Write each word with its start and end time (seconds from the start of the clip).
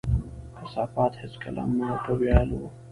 کثافات 0.57 1.13
هيڅکله 1.21 1.63
مه 1.77 1.87
په 2.03 2.11
ويالو، 2.19 2.61